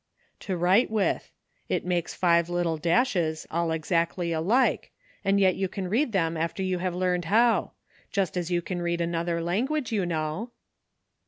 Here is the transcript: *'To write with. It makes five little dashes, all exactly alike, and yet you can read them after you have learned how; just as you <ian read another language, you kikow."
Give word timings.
*'To 0.39 0.57
write 0.57 0.89
with. 0.89 1.31
It 1.69 1.85
makes 1.85 2.15
five 2.15 2.49
little 2.49 2.75
dashes, 2.77 3.45
all 3.51 3.71
exactly 3.71 4.31
alike, 4.31 4.89
and 5.23 5.39
yet 5.39 5.55
you 5.55 5.67
can 5.67 5.87
read 5.87 6.11
them 6.11 6.35
after 6.35 6.63
you 6.63 6.79
have 6.79 6.95
learned 6.95 7.25
how; 7.25 7.73
just 8.09 8.35
as 8.35 8.49
you 8.49 8.63
<ian 8.67 8.81
read 8.81 8.99
another 8.99 9.43
language, 9.43 9.91
you 9.91 10.01
kikow." 10.01 10.49